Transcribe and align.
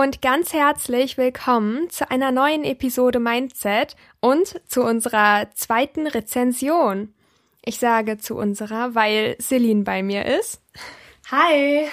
und 0.00 0.22
ganz 0.22 0.54
herzlich 0.54 1.18
willkommen 1.18 1.90
zu 1.90 2.10
einer 2.10 2.32
neuen 2.32 2.64
Episode 2.64 3.20
Mindset 3.20 3.96
und 4.20 4.58
zu 4.66 4.82
unserer 4.82 5.50
zweiten 5.52 6.06
Rezension. 6.06 7.12
Ich 7.62 7.78
sage 7.78 8.16
zu 8.16 8.34
unserer, 8.34 8.94
weil 8.94 9.36
Celine 9.38 9.82
bei 9.82 10.02
mir 10.02 10.24
ist. 10.24 10.62
Hi! 11.30 11.86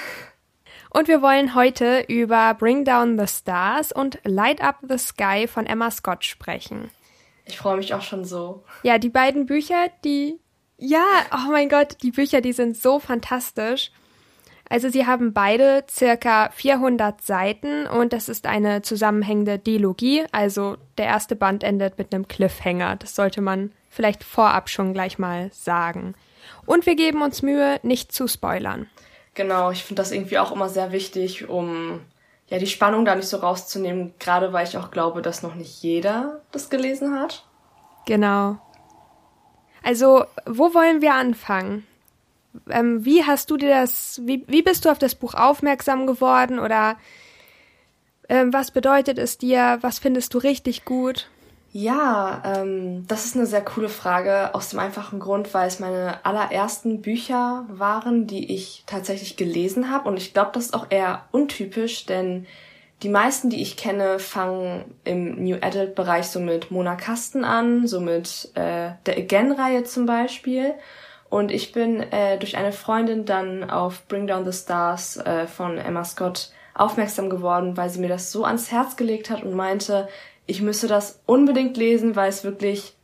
Und 0.89 1.09
wir 1.09 1.21
wollen 1.21 1.53
heute 1.53 2.05
über 2.07 2.53
Bring 2.53 2.85
Down 2.85 3.19
the 3.19 3.27
Stars 3.27 3.91
und 3.91 4.19
Light 4.23 4.61
Up 4.61 4.77
the 4.87 4.97
Sky 4.97 5.45
von 5.45 5.65
Emma 5.65 5.91
Scott 5.91 6.23
sprechen. 6.23 6.89
Ich 7.43 7.57
freue 7.57 7.75
mich 7.75 7.93
auch 7.93 8.03
schon 8.03 8.23
so. 8.23 8.63
Ja, 8.83 8.99
die 8.99 9.09
beiden 9.09 9.47
Bücher, 9.47 9.89
die, 10.05 10.39
ja, 10.77 11.03
oh 11.33 11.51
mein 11.51 11.67
Gott, 11.67 11.97
die 12.03 12.11
Bücher, 12.11 12.39
die 12.39 12.53
sind 12.53 12.77
so 12.77 12.99
fantastisch. 12.99 13.91
Also 14.69 14.89
sie 14.89 15.05
haben 15.05 15.33
beide 15.33 15.85
circa 15.89 16.49
400 16.49 17.21
Seiten 17.21 17.87
und 17.87 18.11
das 18.11 18.27
ist 18.27 18.47
eine 18.47 18.81
zusammenhängende 18.81 19.59
Dilogie. 19.59 20.25
Also 20.31 20.77
der 20.97 21.05
erste 21.05 21.35
Band 21.35 21.63
endet 21.63 21.97
mit 21.97 22.13
einem 22.13 22.27
Cliffhanger. 22.27 22.97
Das 22.97 23.15
sollte 23.15 23.41
man 23.41 23.71
vielleicht 23.89 24.23
vorab 24.23 24.69
schon 24.69 24.93
gleich 24.93 25.17
mal 25.19 25.49
sagen. 25.53 26.15
Und 26.65 26.85
wir 26.85 26.95
geben 26.95 27.21
uns 27.21 27.41
Mühe, 27.41 27.79
nicht 27.83 28.11
zu 28.11 28.27
spoilern. 28.27 28.87
Genau, 29.33 29.71
ich 29.71 29.83
finde 29.83 30.01
das 30.01 30.11
irgendwie 30.11 30.39
auch 30.39 30.51
immer 30.51 30.67
sehr 30.67 30.91
wichtig, 30.91 31.47
um 31.47 32.01
ja 32.47 32.57
die 32.57 32.67
Spannung 32.67 33.05
da 33.05 33.15
nicht 33.15 33.27
so 33.27 33.37
rauszunehmen, 33.37 34.13
gerade 34.19 34.51
weil 34.51 34.67
ich 34.67 34.77
auch 34.77 34.91
glaube, 34.91 35.21
dass 35.21 35.43
noch 35.43 35.55
nicht 35.55 35.81
jeder 35.81 36.41
das 36.51 36.69
gelesen 36.69 37.19
hat. 37.19 37.45
Genau. 38.05 38.57
Also, 39.83 40.25
wo 40.45 40.73
wollen 40.73 41.01
wir 41.01 41.13
anfangen? 41.13 41.85
Ähm, 42.69 43.05
wie 43.05 43.23
hast 43.23 43.51
du 43.51 43.57
dir 43.57 43.69
das, 43.69 44.21
wie, 44.23 44.43
wie 44.47 44.61
bist 44.61 44.85
du 44.85 44.89
auf 44.89 44.99
das 44.99 45.15
Buch 45.15 45.33
aufmerksam 45.33 46.07
geworden 46.07 46.59
oder 46.59 46.97
ähm, 48.29 48.51
was 48.53 48.71
bedeutet 48.71 49.17
es 49.17 49.37
dir? 49.37 49.77
Was 49.81 49.99
findest 49.99 50.33
du 50.33 50.37
richtig 50.37 50.85
gut? 50.85 51.29
Ja, 51.71 52.41
ähm, 52.45 53.05
das 53.07 53.25
ist 53.25 53.35
eine 53.35 53.45
sehr 53.45 53.63
coole 53.63 53.89
Frage 53.89 54.55
aus 54.55 54.69
dem 54.69 54.79
einfachen 54.79 55.19
Grund, 55.19 55.53
weil 55.53 55.67
es 55.67 55.79
meine 55.79 56.25
allerersten 56.25 57.01
Bücher 57.01 57.65
waren, 57.69 58.25
die 58.25 58.53
ich 58.53 58.83
tatsächlich 58.87 59.37
gelesen 59.37 59.91
habe. 59.91 60.09
Und 60.09 60.17
ich 60.17 60.33
glaube, 60.33 60.51
das 60.53 60.65
ist 60.65 60.73
auch 60.73 60.87
eher 60.89 61.25
untypisch, 61.31 62.05
denn 62.05 62.47
die 63.03 63.09
meisten, 63.09 63.49
die 63.49 63.61
ich 63.61 63.77
kenne, 63.77 64.17
fangen 64.17 64.85
im 65.03 65.43
New 65.43 65.57
Adult 65.61 65.93
Bereich 65.93 66.27
so 66.27 66.39
mit 66.39 66.71
Mona 66.71 66.95
Kasten 66.95 67.43
an, 67.43 67.85
so 67.85 67.99
mit 67.99 68.49
äh, 68.55 68.91
der 69.05 69.17
Again-Reihe 69.17 69.83
zum 69.83 70.07
Beispiel. 70.07 70.73
Und 71.29 71.51
ich 71.51 71.73
bin 71.73 72.01
äh, 72.01 72.37
durch 72.37 72.57
eine 72.57 72.71
Freundin 72.71 73.25
dann 73.25 73.69
auf 73.69 74.07
Bring 74.07 74.27
Down 74.27 74.49
the 74.49 74.57
Stars 74.57 75.17
äh, 75.17 75.47
von 75.47 75.77
Emma 75.77 76.05
Scott 76.05 76.51
aufmerksam 76.73 77.29
geworden, 77.29 77.75
weil 77.75 77.89
sie 77.89 77.99
mir 77.99 78.07
das 78.07 78.31
so 78.31 78.45
ans 78.45 78.71
Herz 78.71 78.95
gelegt 78.95 79.29
hat 79.29 79.43
und 79.43 79.53
meinte, 79.53 80.07
ich 80.45 80.61
müsse 80.61 80.87
das 80.87 81.21
unbedingt 81.25 81.75
lesen, 81.75 82.15
weil 82.15 82.29
es 82.29 82.43
wirklich 82.43 82.95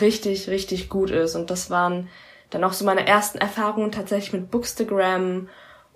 richtig, 0.00 0.48
richtig 0.48 0.88
gut 0.88 1.10
ist. 1.10 1.34
Und 1.34 1.50
das 1.50 1.68
waren 1.68 2.08
dann 2.50 2.64
auch 2.64 2.72
so 2.72 2.84
meine 2.84 3.06
ersten 3.06 3.38
Erfahrungen 3.38 3.92
tatsächlich 3.92 4.32
mit 4.32 4.50
Bookstagram. 4.50 5.48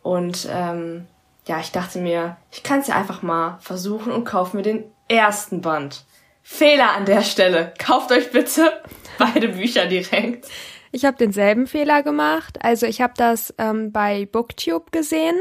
Und 0.03 0.49
ähm, 0.51 1.07
ja, 1.47 1.61
ich 1.61 1.73
dachte 1.73 1.99
mir, 1.99 2.37
ich 2.51 2.63
kann 2.63 2.81
es 2.81 2.89
ja 2.89 2.97
einfach 2.97 3.23
mal 3.23 3.59
versuchen 3.61 4.13
und 4.13 4.25
kaufe 4.25 4.57
mir 4.57 4.63
den 4.63 4.85
ersten 5.09 5.61
Band. 5.61 6.05
Fehler 6.43 6.93
an 6.93 7.07
der 7.07 7.23
Stelle. 7.23 7.73
Kauft 7.79 8.13
euch 8.13 8.31
bitte 8.31 8.81
beide 9.19 9.49
Bücher 9.49 9.87
direkt. 9.87 10.47
Ich 10.97 11.05
habe 11.05 11.19
denselben 11.19 11.67
Fehler 11.67 12.03
gemacht. 12.03 12.57
Also 12.63 12.87
ich 12.87 13.03
habe 13.03 13.13
das 13.19 13.53
ähm, 13.59 13.93
bei 13.93 14.25
Booktube 14.25 14.91
gesehen, 14.93 15.39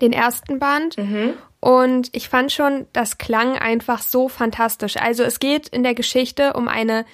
den 0.00 0.12
ersten 0.12 0.60
Band. 0.60 0.96
Mhm. 0.96 1.34
Und 1.58 2.10
ich 2.12 2.28
fand 2.28 2.52
schon, 2.52 2.86
das 2.92 3.18
klang 3.18 3.58
einfach 3.58 4.00
so 4.00 4.28
fantastisch. 4.28 4.96
Also 4.96 5.24
es 5.24 5.40
geht 5.40 5.66
in 5.66 5.82
der 5.82 5.94
Geschichte 5.94 6.52
um 6.52 6.68
eine, 6.68 7.04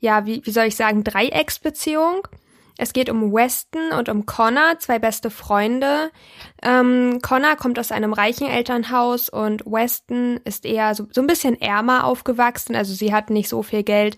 ja, 0.00 0.26
wie, 0.26 0.44
wie 0.44 0.50
soll 0.50 0.64
ich 0.64 0.74
sagen, 0.74 1.04
Dreiecksbeziehung. 1.04 2.26
Es 2.78 2.92
geht 2.92 3.08
um 3.10 3.32
Weston 3.32 3.92
und 3.96 4.08
um 4.08 4.26
Connor, 4.26 4.80
zwei 4.80 4.98
beste 4.98 5.30
Freunde. 5.30 6.10
Ähm, 6.64 7.20
Connor 7.22 7.54
kommt 7.54 7.78
aus 7.78 7.92
einem 7.92 8.12
reichen 8.12 8.48
Elternhaus 8.48 9.28
und 9.28 9.64
Weston 9.66 10.40
ist 10.44 10.66
eher 10.66 10.96
so, 10.96 11.06
so 11.12 11.20
ein 11.20 11.28
bisschen 11.28 11.60
ärmer 11.60 12.04
aufgewachsen, 12.04 12.74
also 12.74 12.92
sie 12.92 13.14
hat 13.14 13.30
nicht 13.30 13.48
so 13.48 13.62
viel 13.62 13.84
Geld. 13.84 14.16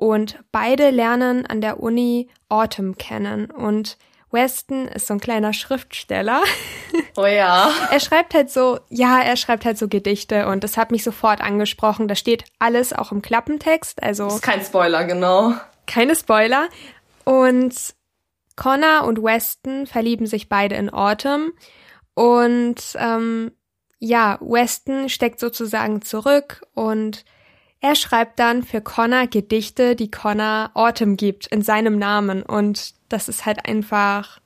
Und 0.00 0.38
beide 0.50 0.88
lernen 0.88 1.44
an 1.44 1.60
der 1.60 1.78
Uni 1.78 2.30
Autumn 2.48 2.96
kennen. 2.96 3.50
Und 3.50 3.98
Weston 4.30 4.88
ist 4.88 5.06
so 5.06 5.12
ein 5.12 5.20
kleiner 5.20 5.52
Schriftsteller. 5.52 6.42
Oh 7.16 7.26
ja. 7.26 7.70
er 7.90 8.00
schreibt 8.00 8.34
halt 8.34 8.50
so, 8.50 8.78
ja, 8.88 9.20
er 9.20 9.36
schreibt 9.36 9.64
halt 9.64 9.76
so 9.76 9.88
Gedichte 9.88 10.46
und 10.46 10.64
das 10.64 10.76
hat 10.76 10.90
mich 10.90 11.04
sofort 11.04 11.40
angesprochen. 11.40 12.08
Da 12.08 12.14
steht 12.14 12.44
alles 12.58 12.92
auch 12.92 13.12
im 13.12 13.20
Klappentext, 13.20 14.02
also. 14.02 14.24
Das 14.24 14.36
ist 14.36 14.42
kein 14.42 14.62
Spoiler, 14.62 15.04
genau. 15.04 15.54
Keine 15.86 16.16
Spoiler. 16.16 16.68
Und 17.24 17.94
Connor 18.56 19.04
und 19.04 19.22
Weston 19.22 19.86
verlieben 19.86 20.26
sich 20.26 20.48
beide 20.48 20.76
in 20.76 20.88
Autumn 20.88 21.52
und 22.14 22.80
ähm, 22.96 23.52
ja, 23.98 24.38
Weston 24.40 25.08
steckt 25.08 25.40
sozusagen 25.40 26.00
zurück 26.00 26.62
und 26.74 27.24
er 27.80 27.94
schreibt 27.94 28.38
dann 28.38 28.62
für 28.62 28.80
Connor 28.80 29.26
Gedichte, 29.26 29.96
die 29.96 30.10
Connor 30.10 30.70
Autumn 30.74 31.16
gibt 31.16 31.46
in 31.46 31.62
seinem 31.62 31.98
Namen 31.98 32.42
und 32.42 32.94
das 33.08 33.28
ist 33.28 33.46
halt 33.46 33.66
einfach. 33.66 34.40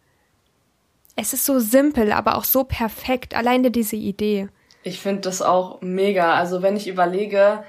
Es 1.16 1.32
ist 1.32 1.44
so 1.44 1.60
simpel, 1.60 2.12
aber 2.12 2.36
auch 2.36 2.44
so 2.44 2.64
perfekt. 2.64 3.34
Alleine 3.34 3.70
diese 3.70 3.96
Idee. 3.96 4.48
Ich 4.82 5.00
finde 5.00 5.22
das 5.22 5.42
auch 5.42 5.80
mega. 5.80 6.34
Also 6.34 6.62
wenn 6.62 6.76
ich 6.76 6.88
überlege, 6.88 7.62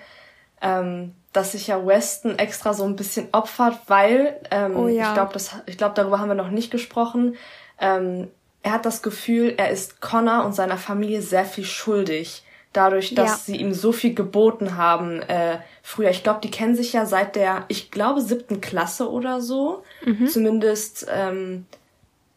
ähm, 0.62 1.14
dass 1.31 1.52
sich 1.52 1.68
ja 1.68 1.86
Weston 1.86 2.40
extra 2.40 2.74
so 2.74 2.86
ein 2.86 2.96
bisschen 2.96 3.28
opfert, 3.34 3.80
weil 3.88 4.40
ähm, 4.50 4.76
oh 4.76 4.88
ja. 4.88 5.08
ich 5.08 5.14
glaube, 5.14 5.40
glaube, 5.78 5.94
darüber 5.96 6.20
haben 6.20 6.30
wir 6.30 6.36
noch 6.36 6.50
nicht 6.50 6.72
gesprochen. 6.72 7.36
Ähm, 7.80 8.30
er 8.64 8.72
hat 8.72 8.86
das 8.86 9.03
Gefühl, 9.03 9.53
er 9.58 9.70
ist 9.70 10.02
Connor 10.02 10.44
und 10.44 10.53
seiner 10.53 10.78
Familie 10.78 11.22
sehr 11.22 11.46
viel 11.46 11.66
schuldig 11.66 12.44
dadurch, 12.75 13.16
dass 13.16 13.30
ja. 13.30 13.38
sie 13.38 13.58
ihm 13.58 13.74
so 13.74 13.91
viel 13.91 14.13
geboten 14.13 14.78
haben 14.78 15.22
äh, 15.22 15.59
früher. 15.81 16.09
Ich 16.09 16.24
glaube, 16.24 16.40
die 16.41 16.52
kennen 16.52 16.75
sich 16.75 16.94
ja 16.94 17.06
seit 17.06 17.36
der, 17.36 17.66
ich 17.68 17.91
glaube, 17.91 18.22
siebten 18.22 18.62
Klasse 18.62 19.09
oder 19.09 19.41
so. 19.41 19.84
Mhm. 20.03 20.28
Zumindest 20.28 21.08
ähm, 21.09 21.66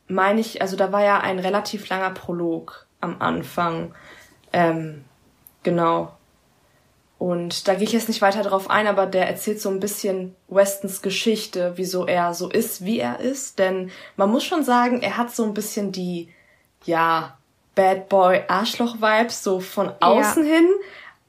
meine 0.08 0.40
ich, 0.40 0.62
also 0.62 0.76
da 0.76 0.92
war 0.92 1.04
ja 1.04 1.20
ein 1.20 1.38
relativ 1.38 1.88
langer 1.88 2.10
Prolog 2.10 2.86
am 3.00 3.20
Anfang. 3.20 3.94
Ähm, 4.52 5.04
genau. 5.62 6.12
Und 7.18 7.66
da 7.66 7.74
gehe 7.74 7.84
ich 7.84 7.92
jetzt 7.92 8.08
nicht 8.08 8.22
weiter 8.22 8.42
drauf 8.42 8.70
ein, 8.70 8.86
aber 8.86 9.06
der 9.06 9.28
erzählt 9.28 9.60
so 9.60 9.70
ein 9.70 9.80
bisschen 9.80 10.36
Westons 10.48 11.02
Geschichte, 11.02 11.72
wieso 11.74 12.06
er 12.06 12.32
so 12.32 12.48
ist, 12.48 12.84
wie 12.84 13.00
er 13.00 13.18
ist. 13.18 13.58
Denn 13.58 13.90
man 14.16 14.30
muss 14.30 14.44
schon 14.44 14.62
sagen, 14.62 15.02
er 15.02 15.16
hat 15.16 15.34
so 15.34 15.44
ein 15.44 15.54
bisschen 15.54 15.90
die, 15.90 16.28
ja, 16.84 17.37
Bad 17.78 18.08
Boy 18.08 18.42
Arschloch 18.48 18.96
Vibes 18.96 19.44
so 19.44 19.60
von 19.60 19.92
außen 20.00 20.44
ja. 20.44 20.54
hin, 20.56 20.68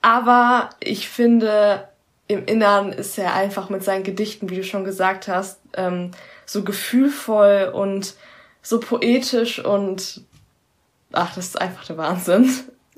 aber 0.02 0.72
ich 0.80 1.08
finde 1.08 1.88
im 2.28 2.44
Innern 2.46 2.92
ist 2.92 3.20
er 3.20 3.36
einfach 3.36 3.70
mit 3.70 3.84
seinen 3.84 4.04
Gedichten, 4.04 4.50
wie 4.50 4.56
du 4.56 4.64
schon 4.64 4.84
gesagt 4.84 5.28
hast, 5.28 5.60
ähm, 5.76 6.10
so 6.48 6.64
gefühlvoll 6.64 7.72
und 7.72 8.16
so 8.64 8.80
poetisch 8.80 9.64
und 9.64 10.22
ach, 11.14 11.36
das 11.36 11.50
ist 11.50 11.62
einfach 11.62 11.86
der 11.86 11.98
Wahnsinn. 11.98 12.50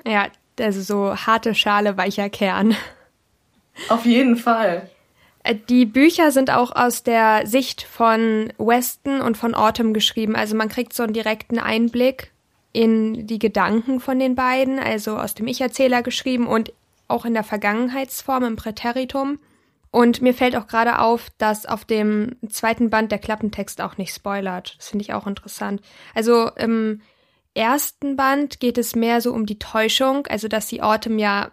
Ja, 0.07 0.27
also 0.57 0.81
so 0.81 1.13
harte 1.13 1.53
Schale, 1.53 1.97
weicher 1.97 2.29
Kern. 2.29 2.73
Auf 3.89 4.05
jeden 4.05 4.37
Fall. 4.37 4.89
Äh, 5.43 5.55
die 5.67 5.85
Bücher 5.85 6.31
sind 6.31 6.51
auch 6.51 6.73
aus 6.73 7.03
der 7.03 7.45
Sicht 7.47 7.81
von 7.83 8.53
Weston 8.57 9.19
und 9.19 9.35
von 9.37 9.55
Autumn 9.55 9.93
geschrieben. 9.93 10.37
Also 10.37 10.55
man 10.55 10.69
kriegt 10.69 10.93
so 10.93 11.03
einen 11.03 11.13
direkten 11.13 11.59
Einblick 11.59 12.31
in 12.73 13.27
die 13.27 13.39
Gedanken 13.39 13.99
von 13.99 14.19
den 14.19 14.35
beiden, 14.35 14.79
also 14.79 15.17
aus 15.17 15.35
dem 15.35 15.47
Ich-Erzähler 15.47 16.03
geschrieben 16.03 16.47
und 16.47 16.73
auch 17.07 17.25
in 17.25 17.33
der 17.33 17.43
Vergangenheitsform 17.43 18.43
im 18.43 18.55
Präteritum. 18.55 19.39
Und 19.91 20.21
mir 20.21 20.33
fällt 20.33 20.55
auch 20.55 20.67
gerade 20.67 20.99
auf, 20.99 21.29
dass 21.37 21.65
auf 21.65 21.83
dem 21.83 22.37
zweiten 22.49 22.89
Band 22.89 23.11
der 23.11 23.19
Klappentext 23.19 23.81
auch 23.81 23.97
nicht 23.97 24.13
spoilert. 24.13 24.75
Das 24.77 24.87
finde 24.87 25.03
ich 25.03 25.13
auch 25.13 25.27
interessant. 25.27 25.81
Also 26.15 26.49
im 26.55 27.01
ersten 27.53 28.15
Band 28.15 28.61
geht 28.61 28.77
es 28.77 28.95
mehr 28.95 29.19
so 29.19 29.33
um 29.33 29.45
die 29.45 29.59
Täuschung, 29.59 30.25
also 30.27 30.47
dass 30.47 30.67
die 30.67 30.81
Autumn 30.81 31.19
ja 31.19 31.51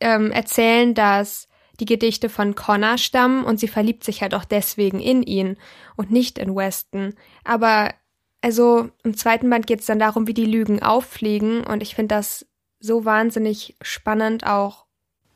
ähm, 0.00 0.30
erzählen, 0.30 0.94
dass 0.94 1.48
die 1.80 1.84
Gedichte 1.84 2.28
von 2.28 2.54
Connor 2.54 2.98
stammen 2.98 3.44
und 3.44 3.58
sie 3.58 3.68
verliebt 3.68 4.04
sich 4.04 4.22
halt 4.22 4.34
auch 4.34 4.44
deswegen 4.44 5.00
in 5.00 5.22
ihn 5.22 5.56
und 5.96 6.12
nicht 6.12 6.38
in 6.38 6.54
Weston. 6.54 7.14
Aber 7.44 7.92
also 8.40 8.90
im 9.02 9.16
zweiten 9.16 9.50
Band 9.50 9.66
geht 9.66 9.80
es 9.80 9.86
dann 9.86 9.98
darum, 9.98 10.26
wie 10.26 10.34
die 10.34 10.44
Lügen 10.44 10.82
auffliegen 10.82 11.64
und 11.64 11.82
ich 11.82 11.94
finde 11.94 12.14
das 12.14 12.46
so 12.80 13.04
wahnsinnig 13.04 13.76
spannend 13.82 14.46
auch 14.46 14.86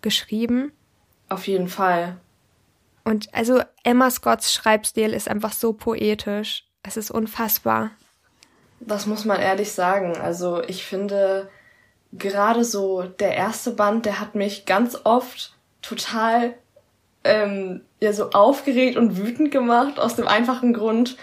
geschrieben. 0.00 0.72
Auf 1.28 1.46
jeden 1.46 1.68
Fall. 1.68 2.16
Und 3.04 3.34
also 3.34 3.62
Emma 3.82 4.10
Scotts 4.10 4.52
Schreibstil 4.52 5.12
ist 5.12 5.28
einfach 5.28 5.52
so 5.52 5.72
poetisch. 5.72 6.64
Es 6.82 6.96
ist 6.96 7.10
unfassbar. 7.10 7.90
Das 8.80 9.06
muss 9.06 9.24
man 9.24 9.40
ehrlich 9.40 9.72
sagen. 9.72 10.16
Also 10.16 10.62
ich 10.62 10.84
finde, 10.84 11.48
gerade 12.12 12.64
so 12.64 13.02
der 13.02 13.34
erste 13.34 13.72
Band, 13.72 14.06
der 14.06 14.20
hat 14.20 14.34
mich 14.34 14.66
ganz 14.66 14.98
oft 15.04 15.54
total 15.80 16.54
ähm, 17.24 17.82
ja 18.00 18.12
so 18.12 18.30
aufgeregt 18.30 18.96
und 18.96 19.16
wütend 19.16 19.50
gemacht 19.50 19.98
aus 19.98 20.16
dem 20.16 20.26
einfachen 20.26 20.72
Grund, 20.72 21.16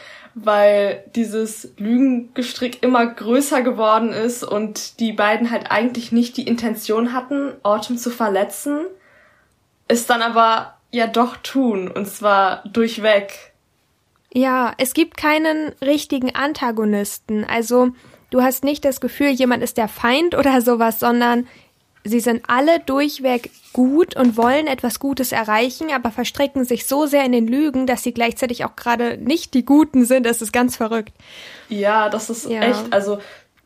weil 0.46 1.04
dieses 1.16 1.74
Lügengestrick 1.78 2.84
immer 2.84 3.06
größer 3.06 3.62
geworden 3.62 4.12
ist 4.12 4.44
und 4.44 5.00
die 5.00 5.14
beiden 5.14 5.52
halt 5.52 5.72
eigentlich 5.72 6.12
nicht 6.12 6.38
die 6.38 6.48
Intention 6.48 7.14
hatten, 7.14 7.54
Autumn 7.64 7.98
zu 7.98 8.10
verletzen, 8.10 8.86
es 9.88 10.06
dann 10.06 10.22
aber 10.22 10.78
ja 10.92 11.08
doch 11.08 11.38
tun 11.38 11.90
und 11.90 12.08
zwar 12.08 12.64
durchweg. 12.68 13.54
Ja, 14.34 14.74
es 14.78 14.94
gibt 14.94 15.18
keinen 15.18 15.74
richtigen 15.82 16.36
Antagonisten. 16.36 17.44
Also 17.44 17.90
du 18.30 18.42
hast 18.42 18.64
nicht 18.64 18.86
das 18.86 19.02
Gefühl, 19.02 19.30
jemand 19.30 19.64
ist 19.64 19.78
der 19.78 19.88
Feind 19.88 20.36
oder 20.36 20.62
sowas, 20.62 21.00
sondern 21.00 21.48
sie 22.04 22.20
sind 22.20 22.44
alle 22.48 22.80
durchweg 22.80 23.52
gut 23.74 24.16
und 24.16 24.38
wollen 24.38 24.68
etwas 24.68 25.00
Gutes 25.00 25.32
erreichen, 25.32 25.92
aber 25.94 26.12
verstricken 26.12 26.66
sich 26.66 26.86
so 26.86 27.06
sehr 27.06 27.24
in 27.26 27.32
den 27.32 27.48
Lügen, 27.48 27.88
dass 27.88 28.04
sie 28.04 28.14
gleichzeitig 28.14 28.66
auch 28.66 28.76
gerade 28.76 29.18
nicht 29.18 29.54
die 29.54 29.66
Guten 29.66 30.06
sind. 30.06 30.26
Das 30.26 30.42
ist 30.42 30.52
ganz 30.52 30.76
verrückt. 30.76 31.14
Ja, 31.70 32.10
das 32.10 32.30
ist 32.30 32.50
ja. 32.50 32.62
echt. 32.62 32.92
Also 32.92 33.20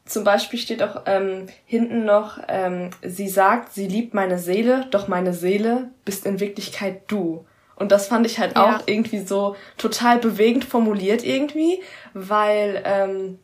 zum 0.05 0.23
Beispiel 0.23 0.59
steht 0.59 0.83
auch 0.83 1.03
ähm, 1.05 1.47
hinten 1.65 2.05
noch, 2.05 2.39
ähm, 2.47 2.89
sie 3.01 3.29
sagt, 3.29 3.73
sie 3.73 3.87
liebt 3.87 4.13
meine 4.13 4.37
Seele, 4.37 4.85
doch 4.91 5.07
meine 5.07 5.33
Seele 5.33 5.89
bist 6.03 6.25
in 6.25 6.39
Wirklichkeit 6.39 7.03
du. 7.07 7.45
Und 7.75 7.91
das 7.91 8.07
fand 8.07 8.25
ich 8.25 8.39
halt 8.39 8.55
ja. 8.55 8.77
auch 8.77 8.83
irgendwie 8.85 9.21
so 9.21 9.55
total 9.77 10.19
bewegend 10.19 10.65
formuliert 10.65 11.23
irgendwie, 11.23 11.81
weil, 12.13 12.81
ähm, 12.85 13.39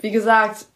wie 0.00 0.10
gesagt, 0.10 0.66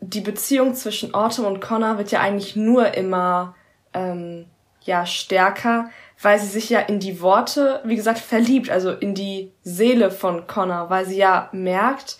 die 0.00 0.20
Beziehung 0.20 0.74
zwischen 0.74 1.14
Autumn 1.14 1.46
und 1.46 1.60
Connor 1.60 1.98
wird 1.98 2.10
ja 2.10 2.20
eigentlich 2.20 2.56
nur 2.56 2.94
immer 2.94 3.54
ähm, 3.92 4.46
ja 4.82 5.06
stärker, 5.06 5.90
weil 6.20 6.38
sie 6.38 6.46
sich 6.46 6.70
ja 6.70 6.80
in 6.80 7.00
die 7.00 7.20
Worte, 7.20 7.80
wie 7.84 7.96
gesagt, 7.96 8.18
verliebt, 8.18 8.70
also 8.70 8.92
in 8.92 9.14
die 9.14 9.52
Seele 9.62 10.10
von 10.10 10.46
Connor, 10.46 10.90
weil 10.90 11.06
sie 11.06 11.16
ja 11.16 11.48
merkt, 11.52 12.18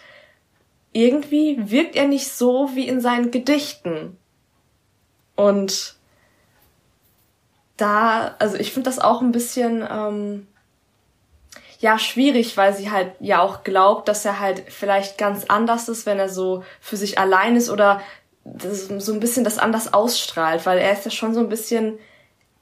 irgendwie 0.92 1.70
wirkt 1.70 1.96
er 1.96 2.08
nicht 2.08 2.28
so 2.28 2.70
wie 2.74 2.88
in 2.88 3.00
seinen 3.00 3.30
Gedichten. 3.30 4.16
Und 5.34 5.96
da, 7.76 8.34
also 8.38 8.56
ich 8.56 8.72
finde 8.72 8.88
das 8.88 8.98
auch 8.98 9.20
ein 9.20 9.32
bisschen 9.32 9.86
ähm, 9.88 10.46
ja 11.80 11.98
schwierig, 11.98 12.56
weil 12.56 12.74
sie 12.74 12.90
halt 12.90 13.12
ja 13.20 13.40
auch 13.40 13.64
glaubt, 13.64 14.08
dass 14.08 14.24
er 14.24 14.40
halt 14.40 14.64
vielleicht 14.68 15.18
ganz 15.18 15.44
anders 15.48 15.88
ist, 15.88 16.06
wenn 16.06 16.18
er 16.18 16.28
so 16.28 16.64
für 16.80 16.96
sich 16.96 17.18
allein 17.18 17.56
ist 17.56 17.70
oder 17.70 18.00
so 18.98 19.12
ein 19.12 19.20
bisschen 19.20 19.44
das 19.44 19.58
anders 19.58 19.92
ausstrahlt, 19.92 20.66
weil 20.66 20.78
er 20.78 20.92
ist 20.92 21.04
ja 21.04 21.10
schon 21.10 21.34
so 21.34 21.40
ein 21.40 21.48
bisschen 21.48 21.98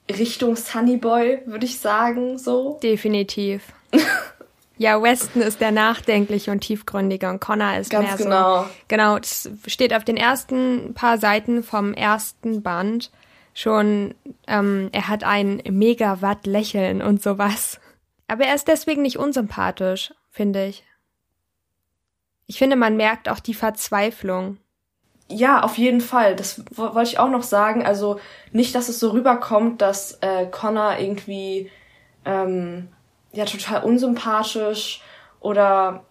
Richtung 0.09 0.55
Sunnyboy, 0.55 1.41
würde 1.45 1.65
ich 1.65 1.79
sagen, 1.79 2.37
so. 2.37 2.79
Definitiv. 2.81 3.63
ja, 4.77 5.01
Weston 5.01 5.41
ist 5.41 5.61
der 5.61 5.71
nachdenkliche 5.71 6.51
und 6.51 6.61
tiefgründige 6.61 7.29
und 7.29 7.39
Connor 7.39 7.77
ist 7.77 7.89
Ganz 7.89 8.07
mehr 8.07 8.17
genau. 8.17 8.63
so. 8.63 8.69
Genau, 8.87 9.19
das 9.19 9.49
steht 9.67 9.93
auf 9.93 10.03
den 10.03 10.17
ersten 10.17 10.93
paar 10.93 11.17
Seiten 11.17 11.63
vom 11.63 11.93
ersten 11.93 12.61
Band 12.61 13.11
schon, 13.53 14.13
ähm, 14.47 14.89
er 14.91 15.07
hat 15.07 15.23
ein 15.23 15.61
Megawatt-Lächeln 15.67 17.01
und 17.01 17.23
sowas. 17.23 17.79
Aber 18.27 18.45
er 18.45 18.55
ist 18.55 18.67
deswegen 18.67 19.01
nicht 19.01 19.17
unsympathisch, 19.17 20.13
finde 20.31 20.65
ich. 20.65 20.83
Ich 22.47 22.57
finde, 22.57 22.75
man 22.75 22.95
merkt 22.97 23.29
auch 23.29 23.39
die 23.39 23.53
Verzweiflung. 23.53 24.57
Ja, 25.27 25.63
auf 25.63 25.77
jeden 25.77 26.01
Fall. 26.01 26.35
Das 26.35 26.63
wollte 26.75 27.09
ich 27.09 27.19
auch 27.19 27.29
noch 27.29 27.43
sagen. 27.43 27.85
Also 27.85 28.19
nicht, 28.51 28.75
dass 28.75 28.89
es 28.89 28.99
so 28.99 29.09
rüberkommt, 29.11 29.81
dass 29.81 30.19
äh, 30.21 30.45
Connor 30.47 30.97
irgendwie 30.99 31.71
ähm, 32.25 32.89
ja 33.31 33.45
total 33.45 33.83
unsympathisch 33.83 35.01
oder 35.39 36.05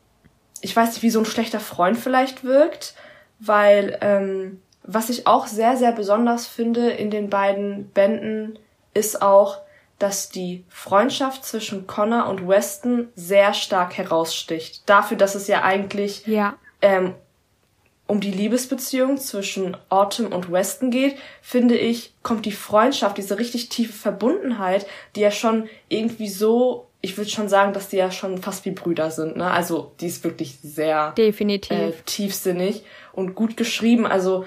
ich 0.61 0.75
weiß 0.75 0.95
nicht, 0.95 1.03
wie 1.03 1.11
so 1.11 1.21
ein 1.21 1.27
schlechter 1.27 1.61
Freund 1.61 1.97
vielleicht 1.97 2.43
wirkt, 2.43 2.95
weil 3.39 3.99
ähm, 4.01 4.63
was 4.83 5.11
ich 5.11 5.27
auch 5.27 5.47
sehr, 5.47 5.77
sehr 5.77 5.93
besonders 5.93 6.47
finde 6.47 6.91
in 6.91 7.11
den 7.11 7.31
beiden 7.31 7.91
Bänden 7.91 8.59
ist 8.95 9.23
auch, 9.23 9.59
dass 9.99 10.29
die 10.29 10.65
Freundschaft 10.69 11.45
zwischen 11.45 11.87
Connor 11.87 12.29
und 12.29 12.47
Weston 12.49 13.09
sehr 13.15 13.55
stark 13.55 13.97
heraussticht. 13.97 14.83
Dafür, 14.87 15.17
dass 15.17 15.35
es 15.35 15.47
ja 15.47 15.63
eigentlich 15.63 16.27
ja. 16.27 16.55
Ähm, 16.83 17.15
um 18.07 18.21
die 18.21 18.31
Liebesbeziehung 18.31 19.17
zwischen 19.17 19.77
Autumn 19.89 20.33
und 20.33 20.53
Weston 20.53 20.91
geht, 20.91 21.17
finde 21.41 21.77
ich, 21.77 22.13
kommt 22.23 22.45
die 22.45 22.53
Freundschaft, 22.53 23.17
diese 23.17 23.39
richtig 23.39 23.71
tiefe 23.71 23.95
Verbundenheit, 23.95 24.87
die 25.17 25.21
ja 25.21 25.31
schon 25.31 25.69
irgendwie 25.89 26.29
so, 26.29 26.87
ich 27.01 27.17
würde 27.17 27.31
schon 27.31 27.49
sagen, 27.49 27.73
dass 27.73 27.89
die 27.89 27.97
ja 27.97 28.11
schon 28.11 28.39
fast 28.39 28.67
wie 28.67 28.73
Brüder 28.73 29.11
sind. 29.11 29.37
Ne? 29.37 29.51
Also 29.51 29.93
die 30.01 30.09
ist 30.09 30.23
wirklich 30.23 30.59
sehr 30.63 31.13
definitiv 31.13 31.73
äh, 31.73 31.93
tiefsinnig 32.05 32.85
und 33.13 33.35
gut 33.35 33.57
geschrieben. 33.57 34.07
Also 34.07 34.45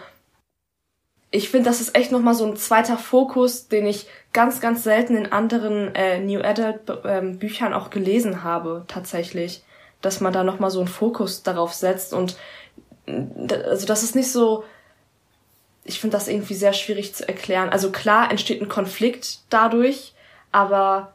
ich 1.30 1.50
finde, 1.50 1.70
das 1.70 1.82
ist 1.82 1.96
echt 1.96 2.12
nochmal 2.12 2.36
so 2.36 2.46
ein 2.46 2.56
zweiter 2.56 2.98
Fokus, 2.98 3.68
den 3.68 3.86
ich 3.86 4.08
ganz, 4.32 4.62
ganz 4.62 4.84
selten 4.84 5.18
in 5.18 5.32
anderen 5.32 5.94
äh, 5.94 6.20
New 6.20 6.42
Adult 6.42 6.82
ähm, 7.04 7.38
Büchern 7.38 7.74
auch 7.74 7.90
gelesen 7.90 8.44
habe, 8.44 8.86
tatsächlich. 8.88 9.64
Dass 10.02 10.22
man 10.22 10.32
da 10.32 10.44
nochmal 10.44 10.72
so 10.72 10.80
einen 10.80 10.88
Fokus 10.88 11.44
darauf 11.44 11.74
setzt 11.74 12.14
und 12.14 12.38
also 13.08 13.88
das 13.88 14.04
ist 14.04 14.16
nicht 14.16 14.32
so, 14.32 14.64
ich 15.86 16.00
finde 16.00 16.18
das 16.18 16.28
irgendwie 16.28 16.54
sehr 16.54 16.74
schwierig 16.74 17.16
zu 17.16 17.28
erklären. 17.28 17.70
Also 17.70 17.92
klar 17.92 18.30
entsteht 18.30 18.62
ein 18.62 18.68
Konflikt 18.68 19.40
dadurch, 19.50 20.14
aber 20.52 21.14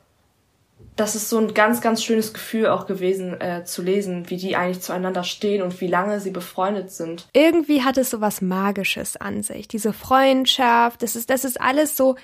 das 0.97 1.15
ist 1.15 1.29
so 1.29 1.39
ein 1.39 1.55
ganz, 1.55 1.81
ganz 1.81 2.03
schönes 2.03 2.33
Gefühl 2.33 2.67
auch 2.67 2.87
gewesen 2.87 3.41
äh, 3.41 3.65
zu 3.65 3.83
lesen, 3.83 4.29
wie 4.31 4.37
die 4.37 4.57
eigentlich 4.57 4.81
zueinander 4.81 5.25
stehen 5.25 5.63
und 5.63 5.81
wie 5.81 5.87
lange 5.87 6.21
sie 6.21 6.31
befreundet 6.31 6.91
sind. 6.91 7.27
Irgendwie 7.33 7.83
hat 7.83 7.97
es 7.99 8.11
so 8.11 8.21
was 8.21 8.43
Magisches 8.43 9.17
an 9.17 9.43
sich. 9.43 9.69
Diese 9.69 9.93
Freundschaft, 9.93 11.03
das 11.03 11.17
ist, 11.17 11.31
das 11.31 11.45
ist 11.45 11.61
alles 11.61 11.97
so 11.97 12.17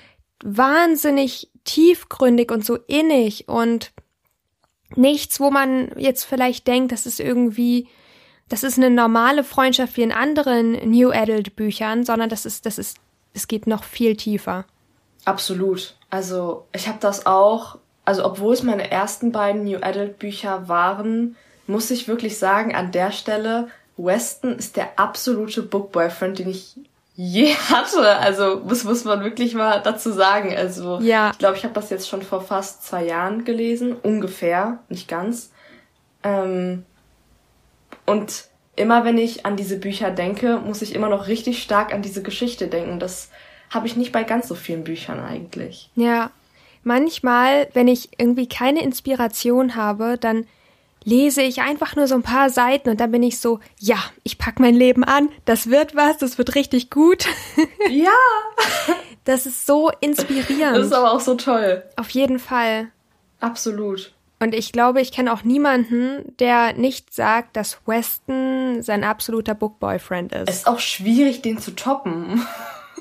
wahnsinnig 0.42 1.50
tiefgründig 1.64 2.50
und 2.50 2.64
so 2.64 2.76
innig 2.86 3.48
und 3.48 3.92
nichts, 4.94 5.40
wo 5.40 5.50
man 5.50 5.90
jetzt 5.96 6.24
vielleicht 6.24 6.66
denkt, 6.66 6.92
das 6.92 7.06
ist 7.06 7.20
irgendwie, 7.20 7.88
das 8.48 8.62
ist 8.62 8.78
eine 8.78 8.90
normale 8.90 9.44
Freundschaft 9.44 9.96
wie 9.96 10.02
in 10.02 10.12
anderen 10.12 10.72
New 10.90 11.10
Adult 11.10 11.56
Büchern, 11.56 12.04
sondern 12.04 12.28
das 12.28 12.46
ist, 12.46 12.66
das 12.66 12.78
ist, 12.78 12.98
es 13.34 13.48
geht 13.48 13.66
noch 13.66 13.84
viel 13.84 14.16
tiefer. 14.16 14.64
Absolut. 15.24 15.96
Also 16.10 16.66
ich 16.72 16.88
habe 16.88 16.98
das 17.00 17.26
auch 17.26 17.78
also 18.08 18.24
obwohl 18.24 18.54
es 18.54 18.62
meine 18.62 18.90
ersten 18.90 19.32
beiden 19.32 19.64
New 19.64 19.76
Adult 19.82 20.18
Bücher 20.18 20.66
waren, 20.66 21.36
muss 21.66 21.90
ich 21.90 22.08
wirklich 22.08 22.38
sagen, 22.38 22.74
an 22.74 22.90
der 22.90 23.12
Stelle, 23.12 23.68
Weston 23.98 24.56
ist 24.56 24.78
der 24.78 24.98
absolute 24.98 25.62
Book 25.62 25.92
Boyfriend, 25.92 26.38
den 26.38 26.48
ich 26.48 26.74
je 27.16 27.52
hatte. 27.70 28.16
Also 28.16 28.62
muss, 28.64 28.84
muss 28.84 29.04
man 29.04 29.22
wirklich 29.22 29.54
mal 29.54 29.82
dazu 29.82 30.10
sagen. 30.10 30.56
Also 30.56 31.00
ja. 31.02 31.32
ich 31.32 31.38
glaube, 31.38 31.58
ich 31.58 31.64
habe 31.64 31.74
das 31.74 31.90
jetzt 31.90 32.08
schon 32.08 32.22
vor 32.22 32.40
fast 32.40 32.82
zwei 32.82 33.04
Jahren 33.04 33.44
gelesen, 33.44 33.94
ungefähr, 34.02 34.78
nicht 34.88 35.06
ganz. 35.06 35.50
Ähm, 36.22 36.86
und 38.06 38.46
immer 38.74 39.04
wenn 39.04 39.18
ich 39.18 39.44
an 39.44 39.58
diese 39.58 39.76
Bücher 39.76 40.10
denke, 40.10 40.56
muss 40.56 40.80
ich 40.80 40.94
immer 40.94 41.10
noch 41.10 41.26
richtig 41.26 41.62
stark 41.62 41.92
an 41.92 42.00
diese 42.00 42.22
Geschichte 42.22 42.68
denken. 42.68 43.00
Das 43.00 43.28
habe 43.68 43.86
ich 43.86 43.96
nicht 43.96 44.12
bei 44.12 44.24
ganz 44.24 44.48
so 44.48 44.54
vielen 44.54 44.84
Büchern 44.84 45.20
eigentlich. 45.20 45.90
Ja, 45.94 46.30
manchmal, 46.82 47.68
wenn 47.74 47.88
ich 47.88 48.10
irgendwie 48.18 48.48
keine 48.48 48.82
Inspiration 48.82 49.74
habe, 49.74 50.18
dann 50.18 50.46
lese 51.04 51.42
ich 51.42 51.62
einfach 51.62 51.96
nur 51.96 52.06
so 52.06 52.14
ein 52.14 52.22
paar 52.22 52.50
Seiten 52.50 52.90
und 52.90 53.00
dann 53.00 53.10
bin 53.10 53.22
ich 53.22 53.40
so, 53.40 53.60
ja, 53.78 53.96
ich 54.24 54.36
pack 54.38 54.60
mein 54.60 54.74
Leben 54.74 55.04
an, 55.04 55.30
das 55.44 55.70
wird 55.70 55.96
was, 55.96 56.18
das 56.18 56.38
wird 56.38 56.54
richtig 56.54 56.90
gut. 56.90 57.26
Ja. 57.90 58.10
Das 59.24 59.46
ist 59.46 59.66
so 59.66 59.90
inspirierend. 60.00 60.76
Das 60.76 60.86
ist 60.86 60.92
aber 60.92 61.12
auch 61.12 61.20
so 61.20 61.34
toll. 61.34 61.82
Auf 61.96 62.10
jeden 62.10 62.38
Fall. 62.38 62.88
Absolut. 63.40 64.12
Und 64.40 64.54
ich 64.54 64.72
glaube, 64.72 65.00
ich 65.00 65.12
kenne 65.12 65.32
auch 65.32 65.42
niemanden, 65.42 66.34
der 66.38 66.72
nicht 66.74 67.12
sagt, 67.12 67.56
dass 67.56 67.78
Weston 67.86 68.82
sein 68.82 69.04
absoluter 69.04 69.54
Bookboyfriend 69.54 70.32
ist. 70.32 70.48
Es 70.48 70.56
ist 70.58 70.66
auch 70.66 70.78
schwierig, 70.78 71.42
den 71.42 71.58
zu 71.58 71.72
toppen. 71.72 72.46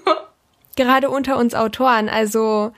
Gerade 0.75 1.09
unter 1.09 1.37
uns 1.37 1.53
Autoren. 1.53 2.09
Also, 2.09 2.71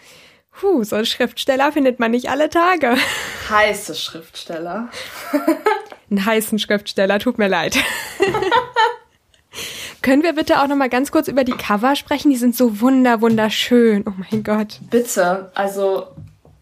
Puh, 0.59 0.83
so 0.83 1.05
Schriftsteller 1.05 1.71
findet 1.71 1.99
man 1.99 2.11
nicht 2.11 2.29
alle 2.29 2.49
Tage. 2.49 2.97
Heiße 3.49 3.95
Schriftsteller. 3.95 4.89
Einen 6.09 6.25
heißen 6.25 6.59
Schriftsteller, 6.59 7.19
tut 7.19 7.37
mir 7.37 7.47
leid. 7.47 7.77
Können 10.01 10.23
wir 10.23 10.33
bitte 10.33 10.61
auch 10.61 10.67
noch 10.67 10.75
mal 10.75 10.89
ganz 10.89 11.11
kurz 11.11 11.29
über 11.29 11.45
die 11.45 11.53
Cover 11.53 11.95
sprechen? 11.95 12.29
Die 12.29 12.37
sind 12.37 12.57
so 12.57 12.81
wunder 12.81 13.21
wunderschön. 13.21 14.03
Oh 14.05 14.13
mein 14.29 14.43
Gott. 14.43 14.79
Bitte. 14.89 15.49
Also 15.55 16.07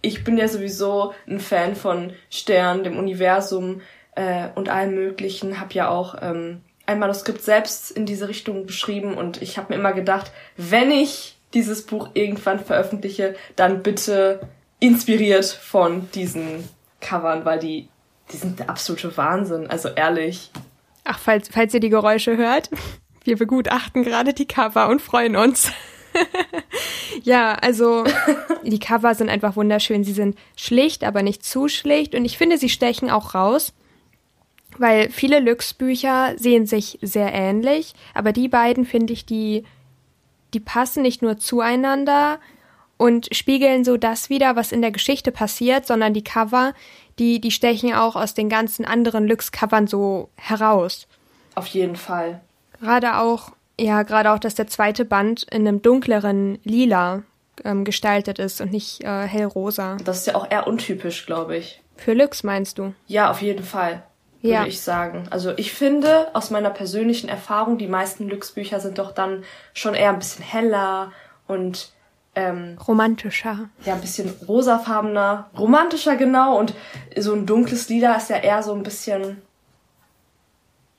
ich 0.02 0.24
bin 0.24 0.38
ja 0.38 0.48
sowieso 0.48 1.14
ein 1.28 1.40
Fan 1.40 1.76
von 1.76 2.14
Sternen, 2.30 2.84
dem 2.84 2.98
Universum 3.00 3.82
äh, 4.16 4.50
und 4.54 4.70
allem 4.70 4.94
Möglichen. 4.94 5.60
Hab 5.60 5.74
ja 5.74 5.90
auch 5.90 6.16
ähm, 6.22 6.62
ein 6.86 7.00
Manuskript 7.00 7.42
selbst 7.42 7.90
in 7.90 8.06
diese 8.06 8.28
Richtung 8.28 8.68
beschrieben 8.68 9.16
und 9.16 9.42
ich 9.42 9.58
habe 9.58 9.74
mir 9.74 9.80
immer 9.80 9.94
gedacht, 9.94 10.32
wenn 10.56 10.92
ich 10.92 11.37
dieses 11.54 11.86
Buch 11.86 12.10
irgendwann 12.14 12.60
veröffentliche, 12.60 13.36
dann 13.56 13.84
bitte 13.84 14.42
inspiriert 14.80 15.46
von 15.46 16.10
diesen 16.12 16.68
Covern, 17.00 17.46
weil 17.46 17.60
die, 17.60 17.88
die 18.32 18.38
sind 18.38 18.60
der 18.60 18.70
absolute 18.70 19.16
Wahnsinn, 19.18 19.68
also 19.68 19.90
ehrlich. 19.90 20.52
Ach, 21.04 21.20
falls, 21.20 21.50
falls 21.50 21.74
ihr 21.74 21.80
die 21.80 21.90
Geräusche 21.90 22.38
hört, 22.38 22.70
wir 23.24 23.38
begutachten 23.38 24.04
gerade 24.04 24.34
die 24.34 24.48
Cover 24.48 24.90
und 24.90 25.02
freuen 25.02 25.36
uns. 25.36 25.72
ja, 27.24 27.54
also 27.54 28.04
die 28.64 28.80
Cover 28.80 29.16
sind 29.16 29.30
einfach 29.30 29.56
wunderschön. 29.56 30.04
Sie 30.04 30.14
sind 30.14 30.38
schlicht, 30.56 31.04
aber 31.04 31.24
nicht 31.24 31.44
zu 31.44 31.68
schlicht. 31.68 32.16
Und 32.16 32.26
ich 32.26 32.38
finde, 32.38 32.58
sie 32.58 32.70
stechen 32.70 33.10
auch 33.10 33.36
raus, 33.36 33.74
weil 34.78 35.10
viele 35.10 35.40
Lux-Bücher 35.40 36.36
sehen 36.38 36.66
sich 36.66 37.00
sehr 37.02 37.34
ähnlich. 37.34 37.94
Aber 38.14 38.32
die 38.32 38.48
beiden 38.48 38.86
finde 38.86 39.14
ich, 39.14 39.26
die, 39.26 39.64
die 40.58 40.64
passen 40.64 41.04
nicht 41.04 41.22
nur 41.22 41.38
zueinander 41.38 42.40
und 42.98 43.30
spiegeln 43.32 43.86
so 43.86 43.96
das 43.96 44.32
wieder, 44.32 44.56
was 44.56 44.72
in 44.72 44.82
der 44.82 44.90
Geschichte 44.90 45.32
passiert, 45.32 45.86
sondern 45.86 46.16
die 46.16 46.24
Cover, 46.24 46.74
die, 47.20 47.40
die 47.40 47.52
stechen 47.52 47.94
auch 47.94 48.16
aus 48.16 48.34
den 48.34 48.50
ganzen 48.50 48.84
anderen 48.84 49.28
Lux-Covern 49.28 49.86
so 49.86 50.30
heraus. 50.36 51.08
Auf 51.54 51.68
jeden 51.68 51.96
Fall. 51.96 52.42
Gerade 52.80 53.20
auch 53.20 53.52
ja, 53.80 54.02
gerade 54.02 54.32
auch, 54.32 54.40
dass 54.40 54.56
der 54.56 54.66
zweite 54.66 55.06
Band 55.06 55.44
in 55.44 55.68
einem 55.68 55.84
dunkleren 55.84 56.58
Lila 56.64 57.22
ähm, 57.64 57.84
gestaltet 57.84 58.40
ist 58.40 58.60
und 58.60 58.72
nicht 58.72 59.04
äh, 59.04 59.28
hellrosa. 59.28 59.98
Das 60.04 60.18
ist 60.20 60.28
ja 60.28 60.34
auch 60.36 60.50
eher 60.50 60.66
untypisch, 60.66 61.28
glaube 61.28 61.58
ich. 61.58 61.82
Für 61.96 62.14
Lux 62.14 62.44
meinst 62.44 62.80
du? 62.80 62.94
Ja, 63.06 63.30
auf 63.30 63.44
jeden 63.44 63.64
Fall. 63.64 64.02
Würde 64.48 64.62
ja. 64.62 64.66
ich 64.66 64.82
sagen. 64.82 65.28
Also 65.30 65.54
ich 65.58 65.74
finde 65.74 66.28
aus 66.34 66.52
meiner 66.52 66.70
persönlichen 66.70 67.30
Erfahrung, 67.30 67.78
die 67.78 67.88
meisten 67.88 68.30
Lux-Bücher 68.30 68.80
sind 68.80 68.98
doch 68.98 69.12
dann 69.12 69.44
schon 69.74 69.94
eher 69.94 70.10
ein 70.10 70.20
bisschen 70.20 70.44
heller 70.44 71.12
und 71.48 71.92
ähm, 72.36 72.78
romantischer. 72.88 73.70
Ja, 73.84 73.96
ein 73.96 74.02
bisschen 74.02 74.32
rosafarbener, 74.48 75.50
romantischer 75.58 76.16
genau 76.16 76.58
und 76.58 76.74
so 77.18 77.34
ein 77.34 77.46
dunkles 77.46 77.90
Lila 77.90 78.16
ist 78.16 78.30
ja 78.30 78.38
eher 78.38 78.62
so 78.64 78.74
ein 78.74 78.84
bisschen 78.84 79.42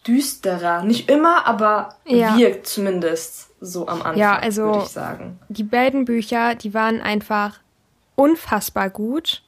düsterer. 0.06 0.82
Nicht 0.82 1.10
immer, 1.10 1.46
aber 1.46 1.96
ja. 2.06 2.36
wirkt 2.36 2.66
zumindest 2.66 3.50
so 3.60 3.86
am 3.86 3.98
Anfang, 3.98 4.16
ja, 4.16 4.36
also, 4.36 4.64
würde 4.64 4.78
ich 4.78 4.90
sagen. 4.90 5.38
Die 5.48 5.64
beiden 5.64 6.04
Bücher, 6.04 6.54
die 6.54 6.74
waren 6.74 7.00
einfach 7.00 7.60
unfassbar 8.16 8.90
gut. 8.90 9.42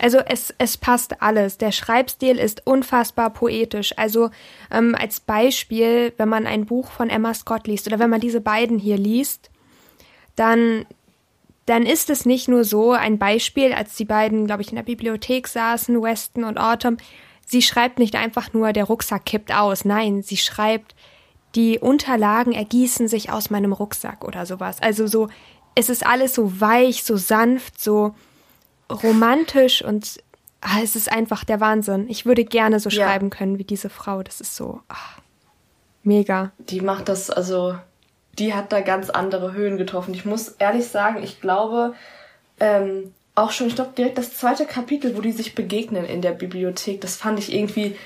Also 0.00 0.18
es, 0.18 0.54
es 0.58 0.76
passt 0.76 1.22
alles. 1.22 1.58
Der 1.58 1.72
Schreibstil 1.72 2.38
ist 2.38 2.66
unfassbar 2.66 3.30
poetisch. 3.30 3.94
Also 3.96 4.30
ähm, 4.70 4.94
als 4.98 5.20
Beispiel, 5.20 6.12
wenn 6.16 6.28
man 6.28 6.46
ein 6.46 6.66
Buch 6.66 6.90
von 6.90 7.10
Emma 7.10 7.34
Scott 7.34 7.66
liest 7.66 7.86
oder 7.86 7.98
wenn 7.98 8.10
man 8.10 8.20
diese 8.20 8.40
beiden 8.40 8.78
hier 8.78 8.96
liest, 8.96 9.50
dann, 10.36 10.86
dann 11.66 11.84
ist 11.84 12.10
es 12.10 12.26
nicht 12.26 12.48
nur 12.48 12.64
so 12.64 12.92
ein 12.92 13.18
Beispiel, 13.18 13.72
als 13.72 13.96
die 13.96 14.04
beiden, 14.04 14.46
glaube 14.46 14.62
ich, 14.62 14.70
in 14.70 14.76
der 14.76 14.84
Bibliothek 14.84 15.48
saßen, 15.48 16.00
Weston 16.00 16.44
und 16.44 16.58
Autumn, 16.58 16.98
sie 17.44 17.62
schreibt 17.62 17.98
nicht 17.98 18.14
einfach 18.14 18.52
nur, 18.52 18.72
der 18.72 18.84
Rucksack 18.84 19.24
kippt 19.24 19.52
aus. 19.52 19.84
Nein, 19.84 20.22
sie 20.22 20.36
schreibt, 20.36 20.94
die 21.54 21.78
Unterlagen 21.80 22.52
ergießen 22.52 23.08
sich 23.08 23.32
aus 23.32 23.50
meinem 23.50 23.72
Rucksack 23.72 24.24
oder 24.24 24.46
sowas. 24.46 24.80
Also 24.80 25.08
so, 25.08 25.28
es 25.74 25.88
ist 25.88 26.06
alles 26.06 26.34
so 26.34 26.60
weich, 26.60 27.02
so 27.02 27.16
sanft, 27.16 27.80
so 27.80 28.14
romantisch 28.90 29.82
und 29.82 30.18
ah, 30.60 30.80
es 30.82 30.96
ist 30.96 31.10
einfach 31.10 31.44
der 31.44 31.60
Wahnsinn. 31.60 32.08
Ich 32.08 32.26
würde 32.26 32.44
gerne 32.44 32.80
so 32.80 32.88
ja. 32.90 33.04
schreiben 33.04 33.30
können 33.30 33.58
wie 33.58 33.64
diese 33.64 33.90
Frau. 33.90 34.22
Das 34.22 34.40
ist 34.40 34.56
so 34.56 34.80
ah, 34.88 34.96
mega. 36.02 36.52
Die 36.58 36.80
macht 36.80 37.08
das, 37.08 37.30
also 37.30 37.76
die 38.38 38.54
hat 38.54 38.72
da 38.72 38.80
ganz 38.80 39.10
andere 39.10 39.52
Höhen 39.52 39.76
getroffen. 39.76 40.14
Ich 40.14 40.24
muss 40.24 40.48
ehrlich 40.58 40.86
sagen, 40.88 41.22
ich 41.22 41.40
glaube, 41.40 41.94
ähm, 42.60 43.12
auch 43.34 43.50
schon, 43.50 43.68
ich 43.68 43.74
glaube, 43.74 43.92
direkt 43.96 44.18
das 44.18 44.36
zweite 44.36 44.66
Kapitel, 44.66 45.16
wo 45.16 45.20
die 45.20 45.32
sich 45.32 45.54
begegnen 45.54 46.04
in 46.04 46.22
der 46.22 46.32
Bibliothek, 46.32 47.00
das 47.00 47.16
fand 47.16 47.38
ich 47.38 47.52
irgendwie. 47.52 47.96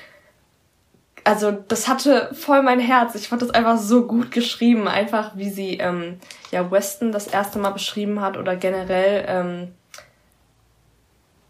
Also, 1.23 1.51
das 1.51 1.87
hatte 1.87 2.29
voll 2.33 2.61
mein 2.63 2.79
Herz. 2.79 3.15
Ich 3.15 3.29
fand 3.29 3.41
das 3.41 3.49
einfach 3.49 3.77
so 3.77 4.05
gut 4.05 4.31
geschrieben. 4.31 4.87
Einfach, 4.87 5.37
wie 5.37 5.49
sie 5.49 5.77
ähm, 5.77 6.19
ja 6.51 6.69
Weston 6.69 7.11
das 7.11 7.27
erste 7.27 7.59
Mal 7.59 7.71
beschrieben 7.71 8.19
hat 8.19 8.37
oder 8.37 8.55
generell. 8.57 9.25
Ähm, 9.27 9.67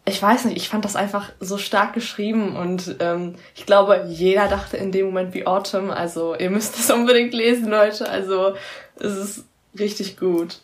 ich 0.05 0.21
weiß 0.21 0.45
nicht, 0.45 0.57
ich 0.57 0.67
fand 0.67 0.83
das 0.83 0.95
einfach 0.95 1.31
so 1.39 1.57
stark 1.57 1.93
geschrieben 1.93 2.55
und 2.57 2.97
ähm, 2.99 3.35
ich 3.55 3.65
glaube, 3.65 4.05
jeder 4.09 4.47
dachte 4.47 4.75
in 4.75 4.91
dem 4.91 5.05
Moment 5.05 5.33
wie 5.33 5.47
Autumn. 5.47 5.91
Also, 5.91 6.35
ihr 6.35 6.49
müsst 6.49 6.77
es 6.77 6.91
unbedingt 6.91 7.33
lesen, 7.33 7.69
Leute. 7.69 8.09
Also, 8.09 8.53
es 8.99 9.15
ist 9.15 9.45
richtig 9.79 10.17
gut. 10.17 10.59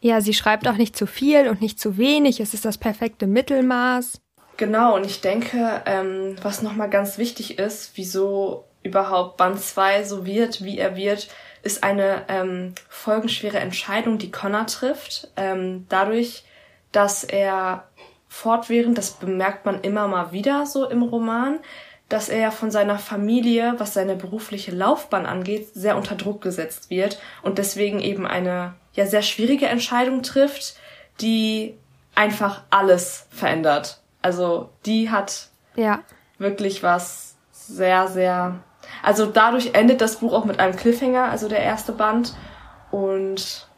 Ja, 0.00 0.20
sie 0.20 0.34
schreibt 0.34 0.66
auch 0.66 0.76
nicht 0.76 0.96
zu 0.96 1.06
viel 1.06 1.48
und 1.48 1.60
nicht 1.60 1.78
zu 1.78 1.98
wenig. 1.98 2.40
Es 2.40 2.52
ist 2.52 2.64
das 2.64 2.78
perfekte 2.78 3.26
Mittelmaß. 3.26 4.20
Genau, 4.56 4.96
und 4.96 5.06
ich 5.06 5.20
denke, 5.20 5.82
ähm, 5.86 6.36
was 6.42 6.62
nochmal 6.62 6.90
ganz 6.90 7.16
wichtig 7.16 7.58
ist, 7.58 7.92
wieso 7.94 8.64
überhaupt 8.82 9.36
Band 9.36 9.60
2 9.60 10.04
so 10.04 10.26
wird, 10.26 10.64
wie 10.64 10.78
er 10.78 10.96
wird, 10.96 11.28
ist 11.62 11.84
eine 11.84 12.24
ähm, 12.28 12.74
folgenschwere 12.88 13.58
Entscheidung, 13.58 14.18
die 14.18 14.30
Connor 14.30 14.66
trifft. 14.66 15.28
Ähm, 15.36 15.86
dadurch, 15.88 16.44
dass 16.92 17.24
er 17.24 17.88
fortwährend, 18.30 18.96
das 18.96 19.10
bemerkt 19.10 19.66
man 19.66 19.82
immer 19.82 20.08
mal 20.08 20.32
wieder 20.32 20.64
so 20.64 20.88
im 20.88 21.02
Roman, 21.02 21.58
dass 22.08 22.28
er 22.28 22.52
von 22.52 22.70
seiner 22.70 22.98
Familie, 22.98 23.74
was 23.78 23.92
seine 23.92 24.16
berufliche 24.16 24.70
Laufbahn 24.70 25.26
angeht, 25.26 25.74
sehr 25.74 25.96
unter 25.96 26.14
Druck 26.14 26.40
gesetzt 26.40 26.90
wird 26.90 27.20
und 27.42 27.58
deswegen 27.58 28.00
eben 28.00 28.26
eine 28.26 28.74
ja 28.94 29.06
sehr 29.06 29.22
schwierige 29.22 29.66
Entscheidung 29.66 30.22
trifft, 30.22 30.76
die 31.20 31.76
einfach 32.14 32.62
alles 32.70 33.26
verändert. 33.30 34.00
Also 34.22 34.70
die 34.86 35.10
hat 35.10 35.48
ja. 35.74 36.00
wirklich 36.38 36.82
was 36.82 37.34
sehr, 37.50 38.08
sehr. 38.08 38.60
Also 39.02 39.26
dadurch 39.26 39.74
endet 39.74 40.00
das 40.00 40.16
Buch 40.16 40.32
auch 40.32 40.44
mit 40.44 40.60
einem 40.60 40.76
Cliffhanger, 40.76 41.24
also 41.24 41.48
der 41.48 41.62
erste 41.62 41.92
Band. 41.92 42.34
Und 42.90 43.68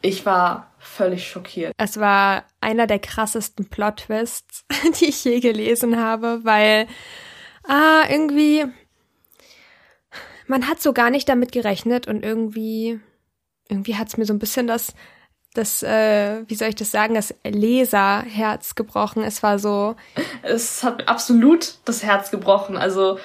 ich 0.00 0.26
war 0.26 0.66
völlig 0.86 1.28
schockiert. 1.28 1.72
Es 1.76 1.98
war 1.98 2.44
einer 2.60 2.86
der 2.86 2.98
krassesten 2.98 3.68
Plot-Twists, 3.68 4.64
die 5.00 5.06
ich 5.06 5.24
je 5.24 5.40
gelesen 5.40 6.00
habe, 6.00 6.40
weil 6.44 6.86
ah, 7.64 8.04
irgendwie, 8.08 8.64
man 10.46 10.68
hat 10.68 10.80
so 10.80 10.92
gar 10.92 11.10
nicht 11.10 11.28
damit 11.28 11.52
gerechnet 11.52 12.06
und 12.06 12.24
irgendwie, 12.24 13.00
irgendwie 13.68 13.96
hat 13.96 14.08
es 14.08 14.16
mir 14.16 14.24
so 14.24 14.32
ein 14.32 14.38
bisschen 14.38 14.66
das, 14.66 14.94
das, 15.54 15.82
äh, 15.82 16.42
wie 16.48 16.54
soll 16.54 16.68
ich 16.68 16.74
das 16.74 16.90
sagen, 16.90 17.14
das 17.14 17.34
Leserherz 17.44 18.74
gebrochen. 18.74 19.22
Es 19.22 19.42
war 19.42 19.58
so. 19.58 19.96
Es 20.42 20.82
hat 20.82 21.08
absolut 21.08 21.78
das 21.84 22.02
Herz 22.02 22.30
gebrochen. 22.30 22.76
Also 22.76 23.18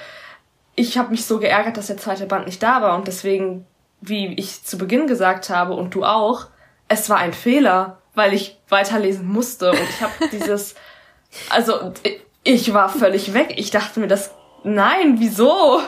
ich 0.76 0.98
habe 0.98 1.12
mich 1.12 1.26
so 1.26 1.40
geärgert, 1.40 1.78
dass 1.78 1.88
der 1.88 1.98
zweite 1.98 2.26
Band 2.26 2.46
nicht 2.46 2.64
da 2.64 2.82
war 2.82 2.96
und 2.96 3.08
deswegen, 3.08 3.66
wie 4.00 4.34
ich 4.34 4.64
zu 4.64 4.78
Beginn 4.78 5.08
gesagt 5.08 5.50
habe 5.50 5.74
und 5.74 5.94
du 5.94 6.06
auch, 6.06 6.48
es 6.92 7.10
war 7.10 7.18
ein 7.18 7.34
Fehler, 7.34 8.02
weil 8.14 8.34
ich 8.34 8.60
weiterlesen 8.68 9.26
musste 9.26 9.72
und 9.72 9.80
ich 9.80 10.02
habe 10.02 10.14
dieses, 10.32 10.76
also 11.50 11.94
ich 12.44 12.74
war 12.74 12.90
völlig 12.90 13.34
weg. 13.34 13.54
Ich 13.56 13.72
dachte 13.72 14.00
mir, 14.00 14.08
das, 14.08 14.32
nein, 14.64 15.16
wieso? 15.20 15.82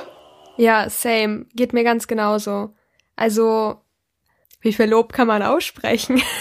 Ja, 0.55 0.89
same. 0.89 1.45
Geht 1.53 1.73
mir 1.73 1.83
ganz 1.83 2.07
genauso. 2.07 2.73
Also, 3.15 3.81
wie 4.61 4.71
viel 4.71 4.85
Lob 4.85 5.11
kann 5.11 5.27
man 5.27 5.43
aussprechen? 5.43 6.21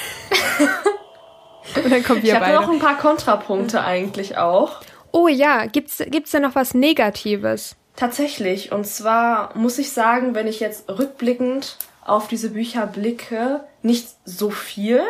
Und 1.74 1.90
dann 1.90 2.04
kommen 2.04 2.22
wir 2.22 2.34
ich 2.34 2.38
beide. 2.38 2.52
Ich 2.52 2.58
habe 2.58 2.66
noch 2.66 2.72
ein 2.72 2.78
paar 2.78 2.98
Kontrapunkte 2.98 3.82
eigentlich 3.82 4.36
auch. 4.36 4.80
Oh 5.10 5.26
ja, 5.26 5.66
gibt's, 5.66 6.02
gibt's 6.06 6.30
da 6.30 6.40
noch 6.40 6.54
was 6.54 6.74
Negatives? 6.74 7.76
Tatsächlich. 7.96 8.70
Und 8.72 8.86
zwar 8.86 9.56
muss 9.56 9.78
ich 9.78 9.92
sagen, 9.92 10.34
wenn 10.34 10.46
ich 10.46 10.60
jetzt 10.60 10.88
rückblickend 10.88 11.78
auf 12.04 12.28
diese 12.28 12.50
Bücher 12.50 12.86
blicke, 12.86 13.64
nicht 13.82 14.08
so 14.24 14.50
viel, 14.50 15.02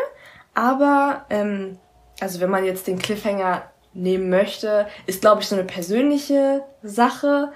aber 0.54 1.24
ähm, 1.30 1.78
also 2.20 2.40
wenn 2.40 2.50
man 2.50 2.64
jetzt 2.64 2.86
den 2.86 2.98
Cliffhanger 2.98 3.62
nehmen 3.94 4.30
möchte, 4.30 4.86
ist, 5.06 5.20
glaube 5.20 5.42
ich, 5.42 5.48
so 5.48 5.56
eine 5.56 5.64
persönliche 5.64 6.64
Sache. 6.82 7.52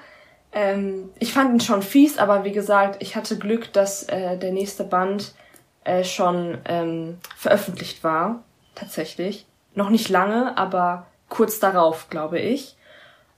Ähm, 0.52 1.10
ich 1.18 1.32
fand 1.32 1.52
ihn 1.52 1.60
schon 1.60 1.82
fies, 1.82 2.18
aber 2.18 2.44
wie 2.44 2.52
gesagt, 2.52 3.02
ich 3.02 3.16
hatte 3.16 3.38
Glück, 3.38 3.72
dass 3.72 4.04
äh, 4.04 4.36
der 4.38 4.52
nächste 4.52 4.84
Band 4.84 5.34
äh, 5.84 6.04
schon 6.04 6.58
ähm, 6.66 7.18
veröffentlicht 7.36 8.04
war. 8.04 8.42
Tatsächlich. 8.74 9.46
Noch 9.74 9.90
nicht 9.90 10.08
lange, 10.08 10.56
aber 10.58 11.06
kurz 11.28 11.58
darauf, 11.58 12.08
glaube 12.10 12.38
ich. 12.38 12.76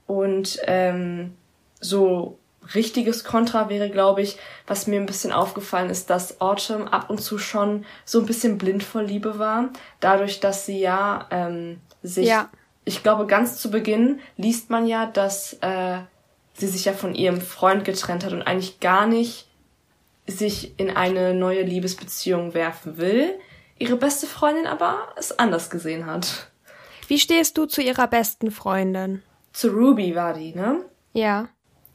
Und 0.06 0.58
ähm, 0.66 1.36
so 1.80 2.38
richtiges 2.74 3.24
Kontra 3.24 3.68
wäre, 3.68 3.90
glaube 3.90 4.22
ich, 4.22 4.38
was 4.66 4.86
mir 4.86 5.00
ein 5.00 5.06
bisschen 5.06 5.32
aufgefallen 5.32 5.90
ist, 5.90 6.10
dass 6.10 6.40
Autumn 6.40 6.86
ab 6.86 7.08
und 7.08 7.20
zu 7.20 7.38
schon 7.38 7.84
so 8.04 8.20
ein 8.20 8.26
bisschen 8.26 8.58
blind 8.58 8.82
vor 8.82 9.02
Liebe 9.02 9.38
war. 9.38 9.70
Dadurch, 10.00 10.40
dass 10.40 10.66
sie 10.66 10.80
ja 10.80 11.26
ähm, 11.30 11.80
sich 12.02 12.28
ja 12.28 12.50
ich 12.88 13.02
glaube, 13.02 13.26
ganz 13.26 13.58
zu 13.58 13.70
Beginn 13.70 14.20
liest 14.38 14.70
man 14.70 14.86
ja, 14.86 15.04
dass 15.04 15.52
äh, 15.60 15.98
sie 16.54 16.66
sich 16.66 16.86
ja 16.86 16.94
von 16.94 17.14
ihrem 17.14 17.42
Freund 17.42 17.84
getrennt 17.84 18.24
hat 18.24 18.32
und 18.32 18.42
eigentlich 18.42 18.80
gar 18.80 19.06
nicht 19.06 19.46
sich 20.26 20.78
in 20.80 20.90
eine 20.90 21.34
neue 21.34 21.62
Liebesbeziehung 21.62 22.54
werfen 22.54 22.96
will, 22.96 23.38
ihre 23.78 23.96
beste 23.96 24.26
Freundin 24.26 24.66
aber 24.66 25.08
es 25.16 25.38
anders 25.38 25.68
gesehen 25.68 26.06
hat. 26.06 26.50
Wie 27.06 27.18
stehst 27.18 27.58
du 27.58 27.66
zu 27.66 27.82
ihrer 27.82 28.06
besten 28.06 28.50
Freundin? 28.50 29.22
Zu 29.52 29.68
Ruby 29.68 30.14
war 30.14 30.32
die, 30.32 30.54
ne? 30.54 30.84
Ja. 31.12 31.48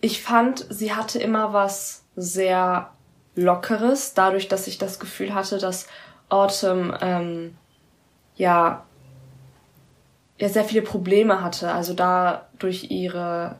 Ich 0.03 0.21
fand, 0.21 0.65
sie 0.69 0.93
hatte 0.93 1.17
immer 1.17 1.53
was 1.53 2.03
sehr 2.17 2.91
Lockeres, 3.35 4.13
dadurch, 4.13 4.49
dass 4.49 4.67
ich 4.67 4.77
das 4.77 4.99
Gefühl 4.99 5.33
hatte, 5.33 5.59
dass 5.59 5.87
Autumn 6.27 6.93
ähm, 7.01 7.55
ja 8.35 8.83
ja 10.37 10.49
sehr 10.49 10.65
viele 10.65 10.81
Probleme 10.81 11.41
hatte. 11.41 11.71
Also 11.71 11.93
da 11.93 12.49
durch 12.59 12.91
ihre 12.91 13.59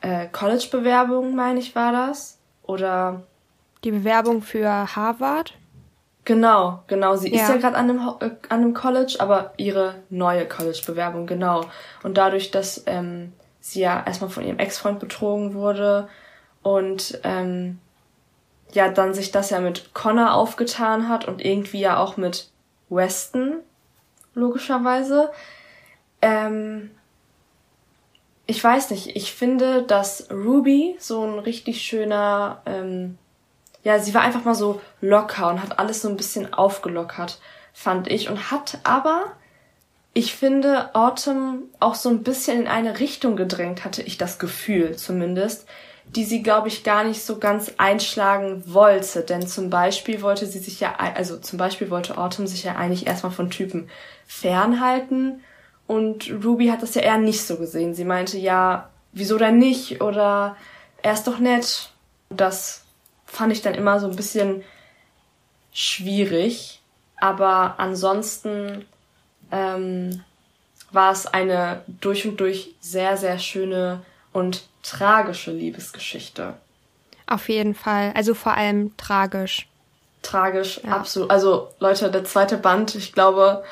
äh, 0.00 0.28
College-Bewerbung, 0.28 1.34
meine 1.34 1.60
ich, 1.60 1.74
war 1.74 1.92
das. 1.92 2.38
Oder 2.62 3.24
die 3.84 3.90
Bewerbung 3.90 4.40
für 4.40 4.96
Harvard? 4.96 5.52
Genau, 6.24 6.82
genau. 6.86 7.16
Sie 7.16 7.34
ja. 7.34 7.42
ist 7.42 7.48
ja 7.50 7.56
gerade 7.58 7.76
an, 7.76 7.90
einem, 7.90 7.98
äh, 8.20 8.30
an 8.48 8.62
einem 8.62 8.72
College, 8.72 9.16
aber 9.18 9.52
ihre 9.58 9.96
neue 10.08 10.48
College-Bewerbung, 10.48 11.26
genau. 11.26 11.66
Und 12.02 12.16
dadurch, 12.16 12.50
dass 12.50 12.82
ähm, 12.86 13.34
sie 13.64 13.80
ja 13.80 14.04
erstmal 14.04 14.28
von 14.28 14.44
ihrem 14.44 14.58
Ex-Freund 14.58 15.00
betrogen 15.00 15.54
wurde 15.54 16.06
und 16.62 17.18
ähm, 17.24 17.78
ja, 18.72 18.90
dann 18.90 19.14
sich 19.14 19.30
das 19.30 19.48
ja 19.48 19.58
mit 19.58 19.94
Connor 19.94 20.34
aufgetan 20.34 21.08
hat 21.08 21.26
und 21.26 21.42
irgendwie 21.42 21.80
ja 21.80 21.96
auch 21.96 22.18
mit 22.18 22.50
Weston, 22.90 23.60
logischerweise. 24.34 25.30
Ähm, 26.20 26.90
ich 28.46 28.62
weiß 28.62 28.90
nicht, 28.90 29.16
ich 29.16 29.32
finde, 29.32 29.82
dass 29.82 30.30
Ruby 30.30 30.96
so 30.98 31.24
ein 31.24 31.38
richtig 31.38 31.80
schöner, 31.80 32.60
ähm, 32.66 33.16
ja, 33.82 33.98
sie 33.98 34.12
war 34.12 34.20
einfach 34.20 34.44
mal 34.44 34.54
so 34.54 34.82
locker 35.00 35.48
und 35.48 35.62
hat 35.62 35.78
alles 35.78 36.02
so 36.02 36.10
ein 36.10 36.18
bisschen 36.18 36.52
aufgelockert, 36.52 37.40
fand 37.72 38.08
ich. 38.08 38.28
Und 38.28 38.50
hat 38.50 38.78
aber, 38.84 39.32
ich 40.14 40.34
finde, 40.34 40.94
Autumn 40.94 41.64
auch 41.80 41.96
so 41.96 42.08
ein 42.08 42.22
bisschen 42.22 42.62
in 42.62 42.68
eine 42.68 43.00
Richtung 43.00 43.36
gedrängt, 43.36 43.84
hatte 43.84 44.02
ich 44.02 44.16
das 44.16 44.38
Gefühl 44.38 44.96
zumindest, 44.96 45.66
die 46.06 46.24
sie, 46.24 46.42
glaube 46.42 46.68
ich, 46.68 46.84
gar 46.84 47.02
nicht 47.02 47.22
so 47.22 47.38
ganz 47.38 47.72
einschlagen 47.78 48.62
wollte. 48.66 49.22
Denn 49.22 49.46
zum 49.46 49.70
Beispiel 49.70 50.22
wollte 50.22 50.46
sie 50.46 50.60
sich 50.60 50.80
ja, 50.80 50.94
also 50.96 51.36
zum 51.38 51.58
Beispiel 51.58 51.90
wollte 51.90 52.16
Autumn 52.16 52.46
sich 52.46 52.62
ja 52.62 52.76
eigentlich 52.76 53.06
erstmal 53.06 53.32
von 53.32 53.50
Typen 53.50 53.88
fernhalten 54.26 55.40
und 55.86 56.30
Ruby 56.44 56.68
hat 56.68 56.82
das 56.82 56.94
ja 56.94 57.02
eher 57.02 57.18
nicht 57.18 57.42
so 57.42 57.56
gesehen. 57.56 57.94
Sie 57.94 58.04
meinte, 58.04 58.38
ja, 58.38 58.88
wieso 59.12 59.36
denn 59.36 59.58
nicht? 59.58 60.00
Oder 60.00 60.56
er 61.02 61.12
ist 61.12 61.26
doch 61.26 61.38
nett. 61.38 61.90
Das 62.30 62.84
fand 63.26 63.52
ich 63.52 63.62
dann 63.62 63.74
immer 63.74 64.00
so 64.00 64.08
ein 64.08 64.16
bisschen 64.16 64.62
schwierig. 65.72 66.80
Aber 67.16 67.74
ansonsten 67.78 68.86
ähm, 69.50 70.22
war 70.92 71.12
es 71.12 71.26
eine 71.26 71.82
durch 72.00 72.26
und 72.26 72.38
durch 72.38 72.74
sehr, 72.80 73.16
sehr 73.16 73.38
schöne 73.38 74.02
und 74.32 74.64
tragische 74.82 75.50
Liebesgeschichte. 75.50 76.54
Auf 77.26 77.48
jeden 77.48 77.74
Fall. 77.74 78.12
Also 78.14 78.34
vor 78.34 78.56
allem 78.56 78.96
tragisch. 78.96 79.66
Tragisch, 80.22 80.80
ja. 80.84 80.90
absolut. 80.90 81.30
Also 81.30 81.68
Leute, 81.80 82.10
der 82.10 82.24
zweite 82.24 82.56
Band, 82.56 82.94
ich 82.94 83.12
glaube, 83.12 83.64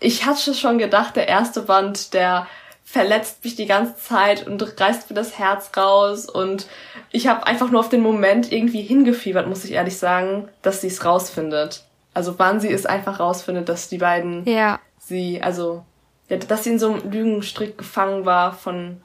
ich 0.00 0.26
hatte 0.26 0.54
schon 0.54 0.78
gedacht, 0.78 1.16
der 1.16 1.28
erste 1.28 1.62
Band, 1.62 2.14
der 2.14 2.46
verletzt 2.84 3.44
mich 3.44 3.54
die 3.54 3.66
ganze 3.66 3.96
Zeit 3.96 4.46
und 4.46 4.80
reißt 4.80 5.08
mir 5.08 5.16
das 5.16 5.38
Herz 5.38 5.70
raus 5.76 6.28
und 6.28 6.66
ich 7.10 7.26
habe 7.26 7.46
einfach 7.46 7.70
nur 7.70 7.80
auf 7.80 7.88
den 7.88 8.02
Moment 8.02 8.52
irgendwie 8.52 8.82
hingefiebert, 8.82 9.46
muss 9.46 9.64
ich 9.64 9.72
ehrlich 9.72 9.96
sagen, 9.96 10.48
dass 10.62 10.80
sie 10.80 10.88
es 10.88 11.04
rausfindet. 11.04 11.84
Also 12.14 12.38
wann 12.38 12.60
sie 12.60 12.70
es 12.70 12.86
einfach 12.86 13.20
rausfindet, 13.20 13.68
dass 13.68 13.88
die 13.88 13.98
beiden 13.98 14.44
ja. 14.46 14.78
sie, 14.98 15.42
also 15.42 15.84
ja, 16.28 16.36
dass 16.36 16.64
sie 16.64 16.70
in 16.70 16.78
so 16.78 16.92
einem 16.92 17.10
Lügenstrick 17.10 17.78
gefangen 17.78 18.24
war 18.24 18.52
von 18.52 19.00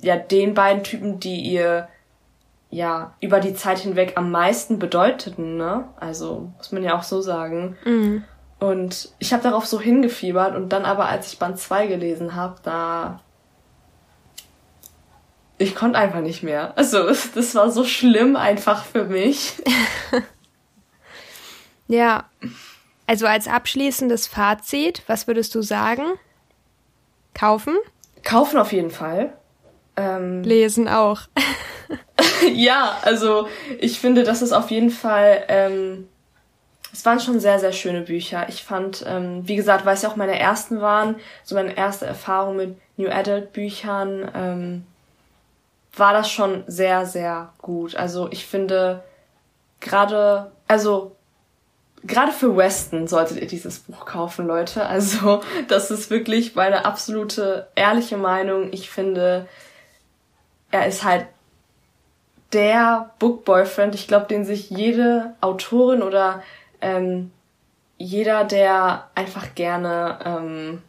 ja 0.00 0.16
den 0.16 0.54
beiden 0.54 0.82
Typen, 0.82 1.20
die 1.20 1.40
ihr 1.40 1.88
ja 2.70 3.14
über 3.20 3.38
die 3.38 3.54
Zeit 3.54 3.78
hinweg 3.78 4.14
am 4.16 4.30
meisten 4.30 4.78
bedeuteten, 4.78 5.56
ne? 5.56 5.88
Also 5.96 6.52
muss 6.56 6.72
man 6.72 6.82
ja 6.82 6.96
auch 6.96 7.02
so 7.02 7.20
sagen. 7.20 7.76
Mhm. 7.84 8.24
Und 8.58 9.12
ich 9.18 9.32
habe 9.32 9.42
darauf 9.42 9.66
so 9.66 9.80
hingefiebert 9.80 10.54
und 10.54 10.68
dann 10.68 10.84
aber, 10.84 11.06
als 11.08 11.32
ich 11.32 11.38
Band 11.40 11.58
2 11.58 11.88
gelesen 11.88 12.36
habe, 12.36 12.56
da. 12.62 13.20
Ich 15.58 15.74
konnte 15.74 15.98
einfach 15.98 16.20
nicht 16.20 16.42
mehr. 16.42 16.72
Also, 16.76 17.08
das 17.34 17.54
war 17.54 17.70
so 17.70 17.84
schlimm 17.84 18.36
einfach 18.36 18.84
für 18.84 19.04
mich. 19.04 19.60
ja. 21.88 22.28
Also 23.06 23.26
als 23.26 23.48
abschließendes 23.48 24.26
Fazit, 24.26 25.02
was 25.06 25.26
würdest 25.26 25.54
du 25.54 25.62
sagen? 25.62 26.04
Kaufen? 27.34 27.76
Kaufen 28.22 28.58
auf 28.58 28.72
jeden 28.72 28.90
Fall. 28.90 29.32
Ähm, 29.96 30.42
Lesen 30.42 30.88
auch. 30.88 31.22
ja, 32.54 32.96
also 33.02 33.48
ich 33.78 33.98
finde, 33.98 34.22
das 34.22 34.40
ist 34.40 34.52
auf 34.52 34.70
jeden 34.70 34.90
Fall 34.90 35.44
ähm, 35.48 36.08
es 36.92 37.06
waren 37.06 37.20
schon 37.20 37.40
sehr, 37.40 37.58
sehr 37.58 37.72
schöne 37.72 38.02
Bücher. 38.02 38.46
Ich 38.48 38.62
fand, 38.62 39.04
ähm, 39.08 39.48
wie 39.48 39.56
gesagt, 39.56 39.86
weil 39.86 39.94
es 39.94 40.02
ja 40.02 40.10
auch 40.10 40.16
meine 40.16 40.38
ersten 40.38 40.80
waren, 40.80 41.16
so 41.42 41.54
meine 41.54 41.76
erste 41.76 42.04
Erfahrung 42.04 42.56
mit 42.56 42.76
New 42.98 43.08
Adult 43.08 43.52
Büchern, 43.52 44.30
ähm, 44.34 44.86
war 45.96 46.12
das 46.12 46.30
schon 46.30 46.64
sehr, 46.66 47.06
sehr 47.06 47.52
gut. 47.58 47.96
Also 47.96 48.28
ich 48.30 48.46
finde, 48.46 49.02
gerade, 49.80 50.52
also 50.68 51.16
gerade 52.04 52.32
für 52.32 52.56
Weston 52.56 53.06
solltet 53.06 53.40
ihr 53.40 53.46
dieses 53.46 53.80
Buch 53.80 54.04
kaufen, 54.06 54.46
Leute. 54.46 54.86
Also 54.86 55.40
das 55.68 55.90
ist 55.90 56.10
wirklich 56.10 56.54
meine 56.54 56.84
absolute 56.84 57.68
ehrliche 57.74 58.16
Meinung. 58.16 58.72
Ich 58.72 58.90
finde, 58.90 59.48
er 60.70 60.86
ist 60.86 61.04
halt 61.04 61.26
der 62.52 63.10
Book 63.18 63.44
Boyfriend, 63.44 63.94
ich 63.94 64.08
glaube, 64.08 64.26
den 64.26 64.44
sich 64.44 64.68
jede 64.70 65.34
Autorin 65.40 66.02
oder 66.02 66.42
ähm, 66.80 67.30
jeder, 67.96 68.44
der 68.44 69.08
einfach 69.14 69.54
gerne 69.54 70.18
ähm, 70.24 70.82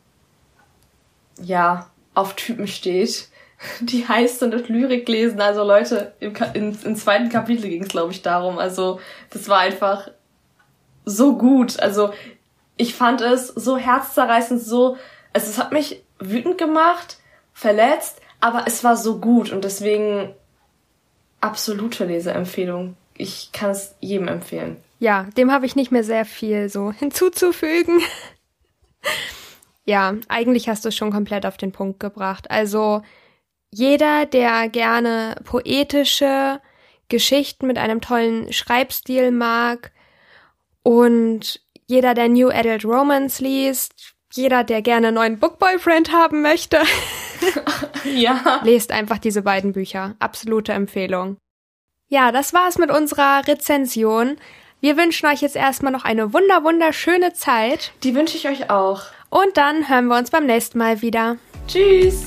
ja 1.41 1.87
auf 2.15 2.35
Typen 2.35 2.67
steht, 2.67 3.29
die 3.79 4.07
heißt 4.07 4.43
und 4.43 4.67
Lyrik 4.67 5.07
lesen. 5.07 5.39
Also 5.39 5.63
Leute, 5.63 6.13
im, 6.19 6.33
im, 6.53 6.77
im 6.83 6.95
zweiten 6.95 7.29
Kapitel 7.29 7.69
ging 7.69 7.83
es, 7.83 7.89
glaube 7.89 8.11
ich, 8.11 8.21
darum. 8.21 8.57
Also 8.57 8.99
das 9.29 9.47
war 9.47 9.59
einfach 9.59 10.09
so 11.05 11.37
gut. 11.37 11.79
Also 11.79 12.13
ich 12.77 12.95
fand 12.95 13.21
es 13.21 13.47
so 13.47 13.77
herzzerreißend, 13.77 14.61
so, 14.61 14.97
also 15.33 15.49
es 15.49 15.57
hat 15.57 15.71
mich 15.71 16.03
wütend 16.19 16.57
gemacht, 16.57 17.17
verletzt, 17.53 18.21
aber 18.39 18.63
es 18.67 18.83
war 18.83 18.97
so 18.97 19.19
gut 19.19 19.51
und 19.51 19.63
deswegen 19.63 20.33
absolute 21.41 22.05
Leseempfehlung. 22.05 22.95
Ich 23.15 23.51
kann 23.51 23.71
es 23.71 23.95
jedem 23.99 24.27
empfehlen 24.27 24.77
ja, 25.03 25.27
dem 25.35 25.51
habe 25.51 25.65
ich 25.65 25.75
nicht 25.75 25.91
mehr 25.91 26.05
sehr 26.05 26.23
viel 26.23 26.69
so 26.69 26.93
hinzuzufügen. 26.93 27.99
ja, 29.85 30.13
eigentlich 30.29 30.69
hast 30.69 30.85
du 30.85 30.89
es 30.89 30.95
schon 30.95 31.11
komplett 31.11 31.45
auf 31.45 31.57
den 31.57 31.73
Punkt 31.73 31.99
gebracht. 31.99 32.49
Also 32.49 33.01
jeder, 33.69 34.25
der 34.25 34.69
gerne 34.69 35.35
poetische 35.43 36.61
Geschichten 37.09 37.67
mit 37.67 37.77
einem 37.77 37.99
tollen 37.99 38.53
Schreibstil 38.53 39.31
mag 39.31 39.91
und 40.83 41.61
jeder, 41.87 42.13
der 42.13 42.29
New 42.29 42.49
Adult 42.49 42.85
Romance 42.85 43.41
liest, 43.41 44.13
jeder, 44.33 44.63
der 44.63 44.81
gerne 44.81 45.07
einen 45.07 45.15
neuen 45.15 45.39
Bookboyfriend 45.39 46.11
haben 46.11 46.41
möchte, 46.41 46.81
ja. 48.03 48.61
lest 48.63 48.91
einfach 48.91 49.17
diese 49.17 49.41
beiden 49.41 49.73
Bücher. 49.73 50.15
Absolute 50.19 50.73
Empfehlung. 50.73 51.37
Ja, 52.09 52.31
das 52.31 52.53
war's 52.53 52.77
mit 52.77 52.91
unserer 52.91 53.47
Rezension. 53.47 54.37
Wir 54.81 54.97
wünschen 54.97 55.27
euch 55.27 55.41
jetzt 55.41 55.55
erstmal 55.55 55.91
noch 55.91 56.03
eine 56.03 56.33
wunder 56.33 56.63
wunderschöne 56.63 57.33
Zeit. 57.33 57.93
Die 58.03 58.15
wünsche 58.15 58.37
ich 58.37 58.47
euch 58.47 58.69
auch. 58.69 59.03
Und 59.29 59.57
dann 59.57 59.89
hören 59.89 60.07
wir 60.07 60.17
uns 60.17 60.29
beim 60.29 60.45
nächsten 60.45 60.77
Mal 60.77 61.01
wieder. 61.01 61.37
Tschüss. 61.67 62.25